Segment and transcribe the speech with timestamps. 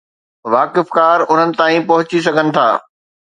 [0.53, 2.67] واقفڪار انهن تائين پهچي سگهن ٿا.